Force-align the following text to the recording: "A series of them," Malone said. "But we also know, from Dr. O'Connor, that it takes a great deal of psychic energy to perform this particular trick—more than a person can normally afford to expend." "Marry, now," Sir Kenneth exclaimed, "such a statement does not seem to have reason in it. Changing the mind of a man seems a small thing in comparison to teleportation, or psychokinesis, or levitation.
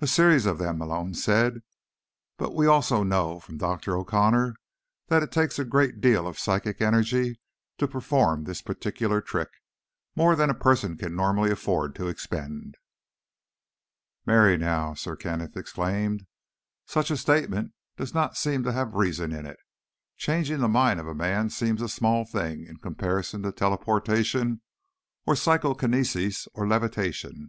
"A 0.00 0.06
series 0.06 0.46
of 0.46 0.56
them," 0.56 0.78
Malone 0.78 1.12
said. 1.12 1.60
"But 2.38 2.54
we 2.54 2.66
also 2.66 3.02
know, 3.02 3.38
from 3.40 3.58
Dr. 3.58 3.94
O'Connor, 3.94 4.56
that 5.08 5.22
it 5.22 5.30
takes 5.30 5.58
a 5.58 5.66
great 5.66 6.00
deal 6.00 6.26
of 6.26 6.38
psychic 6.38 6.80
energy 6.80 7.38
to 7.76 7.86
perform 7.86 8.44
this 8.44 8.62
particular 8.62 9.20
trick—more 9.20 10.34
than 10.34 10.48
a 10.48 10.54
person 10.54 10.96
can 10.96 11.14
normally 11.14 11.50
afford 11.50 11.94
to 11.96 12.08
expend." 12.08 12.78
"Marry, 14.24 14.56
now," 14.56 14.94
Sir 14.94 15.14
Kenneth 15.14 15.54
exclaimed, 15.58 16.26
"such 16.86 17.10
a 17.10 17.16
statement 17.18 17.74
does 17.98 18.14
not 18.14 18.38
seem 18.38 18.62
to 18.62 18.72
have 18.72 18.94
reason 18.94 19.30
in 19.30 19.44
it. 19.44 19.58
Changing 20.16 20.60
the 20.60 20.68
mind 20.68 20.98
of 21.00 21.06
a 21.06 21.14
man 21.14 21.50
seems 21.50 21.82
a 21.82 21.88
small 21.90 22.24
thing 22.24 22.64
in 22.64 22.78
comparison 22.78 23.42
to 23.42 23.52
teleportation, 23.52 24.62
or 25.26 25.36
psychokinesis, 25.36 26.48
or 26.54 26.66
levitation. 26.66 27.48